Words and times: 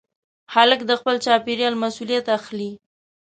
هلک 0.53 0.79
د 0.89 0.91
خپل 0.99 1.15
چاپېریال 1.25 1.75
مسؤلیت 1.83 2.25
اخلي. 2.37 2.71